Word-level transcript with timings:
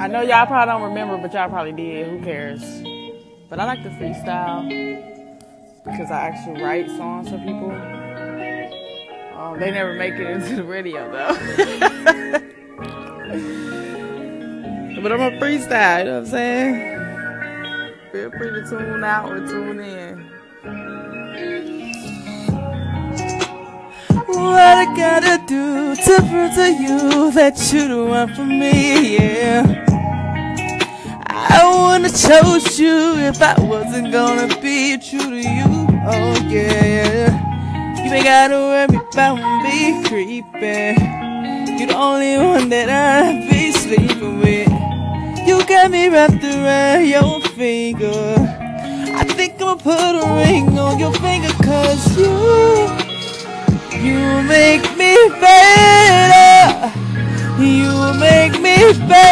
I 0.00 0.06
know 0.06 0.20
y'all 0.22 0.46
probably 0.46 0.72
don't 0.72 0.82
remember, 0.82 1.18
but 1.18 1.34
y'all 1.34 1.48
probably 1.48 1.72
did. 1.72 2.06
Who 2.06 2.22
cares? 2.22 2.62
But 3.48 3.58
I 3.58 3.64
like 3.64 3.82
to 3.82 3.88
freestyle 3.90 4.68
because 5.84 6.12
I 6.12 6.28
actually 6.28 6.62
write 6.62 6.88
songs 6.90 7.28
for 7.28 7.38
people. 7.38 7.72
Um, 9.36 9.58
they 9.58 9.72
never 9.72 9.94
make 9.94 10.14
it 10.14 10.30
into 10.30 10.54
the 10.54 10.62
radio 10.62 11.10
though. 11.10 11.34
but 15.02 15.12
I'm 15.12 15.20
a 15.20 15.30
freestyle, 15.40 15.98
you 15.98 16.04
know 16.04 16.12
what 16.12 16.18
I'm 16.18 16.26
saying? 16.26 16.98
Feel 18.12 18.30
free 18.30 18.50
to 18.50 18.66
tune 18.68 19.02
out 19.02 19.32
or 19.32 19.46
tune 19.48 19.80
in. 19.80 20.30
What 24.28 24.60
I 24.60 24.84
gotta 24.96 25.44
do 25.46 25.96
to 25.96 26.16
prove 26.28 26.54
to 26.54 26.72
you 26.72 27.32
that 27.32 27.72
you 27.72 27.88
the 27.88 28.04
one 28.04 28.34
for 28.34 28.44
me, 28.44 29.16
yeah. 29.16 29.87
I 32.08 32.10
chose 32.10 32.80
you 32.80 33.18
if 33.18 33.42
I 33.42 33.54
wasn't 33.60 34.10
gonna 34.10 34.48
be 34.62 34.96
true 34.96 35.28
to 35.28 35.36
you. 35.36 35.68
Oh 36.08 36.32
yeah, 36.48 37.28
you 38.02 38.10
ain't 38.10 38.24
gotta 38.24 38.54
worry 38.54 38.98
about 39.12 39.36
me 39.62 40.02
creeping. 40.08 40.96
You're 41.76 41.88
the 41.88 41.94
only 41.94 42.38
one 42.38 42.70
that 42.70 42.88
I 42.88 43.46
be 43.50 43.72
sleeping 43.72 44.38
with. 44.38 44.72
You 45.46 45.62
got 45.66 45.90
me 45.90 46.08
wrapped 46.08 46.42
around 46.42 47.06
your 47.06 47.42
finger. 47.42 48.36
I 49.14 49.24
think 49.24 49.60
I'ma 49.60 49.74
put 49.74 50.16
a 50.16 50.24
ring 50.32 50.78
on 50.78 50.98
your 50.98 51.12
finger 51.12 51.52
cause 51.62 52.16
you, 52.16 52.88
you 54.00 54.42
make 54.48 54.80
me 54.96 55.14
better. 55.44 56.88
You 57.62 58.14
make 58.18 58.58
me 58.62 58.94
better. 59.06 59.27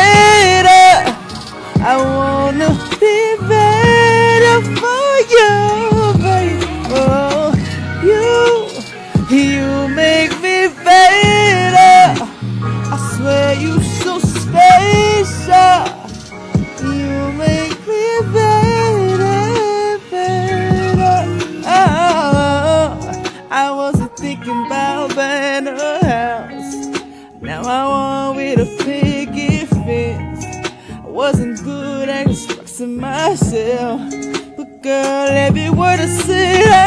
You 13.60 13.80
so 13.80 14.18
special. 14.18 15.86
You 16.82 17.32
make 17.32 17.78
me 17.86 18.06
better, 18.32 19.98
better. 20.10 21.18
Oh, 21.66 23.48
I 23.50 23.70
wasn't 23.70 24.16
thinking 24.16 24.66
about 24.66 25.16
a 25.16 26.06
house. 26.06 26.74
Now 27.40 27.62
I 27.62 27.88
want 27.88 28.36
with 28.36 28.58
a 28.60 28.84
picket 28.84 29.68
fence. 29.68 30.44
I 30.90 31.08
wasn't 31.08 31.62
good 31.64 32.08
at 32.08 32.28
expressing 32.28 32.96
myself. 32.96 34.00
But 34.56 34.82
girl, 34.82 35.28
every 35.28 35.70
word 35.70 36.00
I 36.00 36.06
said 36.06 36.85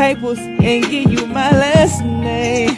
papers 0.00 0.38
and 0.38 0.82
give 0.88 1.12
you 1.12 1.26
my 1.26 1.50
last 1.50 2.02
name. 2.02 2.70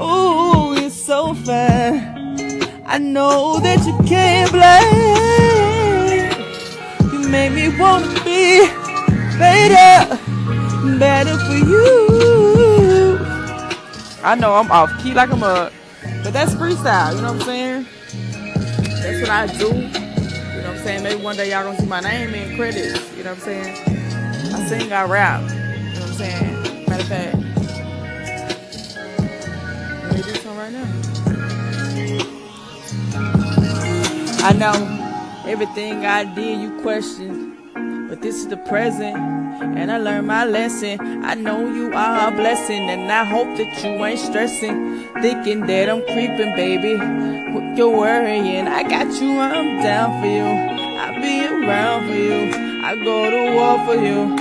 Ooh, 0.00 0.72
it's 0.72 0.94
so 0.94 1.34
fine. 1.34 2.00
I 2.86 2.96
know 2.96 3.60
that 3.60 3.84
you 3.84 3.94
can't 4.08 4.50
blame. 4.50 6.30
You 7.12 7.28
make 7.28 7.52
me 7.52 7.68
wanna 7.78 8.08
be 8.24 8.66
better, 9.36 10.16
better 10.98 11.36
for 11.44 11.58
you. 11.70 13.18
I 14.24 14.34
know 14.34 14.54
I'm 14.54 14.70
off 14.70 14.90
key 15.02 15.12
like 15.12 15.30
a 15.30 15.36
mug, 15.36 15.74
but 16.22 16.32
that's 16.32 16.54
freestyle. 16.54 17.16
You 17.16 17.20
know 17.20 17.34
what 17.34 17.42
I'm 17.42 17.46
saying? 17.46 17.86
That's 19.02 19.20
what 19.20 19.28
I 19.28 19.46
do. 19.58 19.66
You 19.66 20.62
know 20.62 20.70
what 20.70 20.78
I'm 20.78 20.84
saying? 20.84 21.02
Maybe 21.02 21.22
one 21.22 21.36
day 21.36 21.50
y'all 21.50 21.64
gonna 21.64 21.78
see 21.78 21.86
my 21.86 22.00
name 22.00 22.34
in 22.34 22.56
credits. 22.56 23.14
You 23.14 23.24
know 23.24 23.34
what 23.34 23.40
I'm 23.40 23.44
saying? 23.44 23.76
I 24.54 24.66
sing, 24.68 24.90
I 24.90 25.04
rap. 25.04 25.63
Saying? 26.16 26.86
Matter 26.88 27.02
of 27.02 27.08
fact, 27.08 27.34
let 30.00 30.14
me 30.14 30.22
do 30.22 30.32
something 30.34 30.56
right 30.56 30.72
now. 30.72 30.88
I 34.46 34.52
know 34.52 34.76
everything 35.46 36.06
I 36.06 36.24
did 36.34 36.60
you 36.60 36.80
questioned, 36.82 37.56
but 38.08 38.20
this 38.22 38.36
is 38.36 38.46
the 38.46 38.58
present, 38.58 39.16
and 39.16 39.90
I 39.90 39.98
learned 39.98 40.28
my 40.28 40.44
lesson. 40.44 41.24
I 41.24 41.34
know 41.34 41.66
you 41.74 41.92
are 41.92 42.28
a 42.28 42.30
blessing, 42.30 42.88
and 42.90 43.10
I 43.10 43.24
hope 43.24 43.56
that 43.56 43.82
you 43.82 44.04
ain't 44.04 44.20
stressing, 44.20 45.08
thinking 45.20 45.66
that 45.66 45.88
I'm 45.90 46.02
creeping, 46.04 46.54
baby. 46.54 46.96
You're 47.76 47.90
worrying, 47.90 48.68
I 48.68 48.84
got 48.84 49.12
you, 49.20 49.40
I'm 49.40 49.82
down 49.82 50.20
for 50.20 50.28
you. 50.28 50.46
I'll 51.02 51.20
be 51.20 51.44
around 51.44 52.06
for 52.06 52.14
you. 52.14 52.52
I 52.84 52.94
go 52.94 53.30
to 53.30 53.52
war 53.56 53.78
for 53.84 53.96
you, 54.00 54.36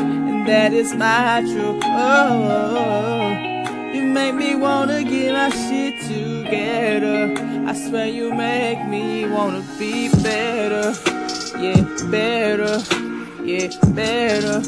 that 0.45 0.73
is 0.73 0.93
my 0.93 1.41
truth. 1.41 1.83
Oh. 1.85 3.29
You 3.93 4.03
make 4.03 4.35
me 4.35 4.55
wanna 4.55 5.03
get 5.03 5.33
my 5.33 5.49
shit 5.49 6.01
together. 6.01 7.33
I 7.67 7.73
swear 7.73 8.07
you 8.07 8.33
make 8.33 8.85
me 8.87 9.27
wanna 9.27 9.63
be 9.79 10.09
better. 10.21 10.93
Yeah, 11.59 11.81
better. 12.09 12.81
Yeah, 13.43 13.69
better. 13.93 14.61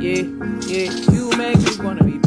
Yeah, 0.00 0.24
yeah. 0.66 0.90
You 1.12 1.30
make 1.36 1.58
me 1.58 1.84
wanna 1.84 2.04
be 2.04 2.18